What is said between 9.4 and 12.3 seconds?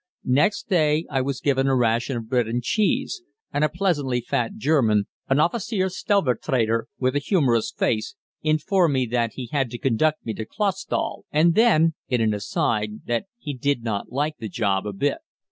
had to conduct me to Clausthal, and then (in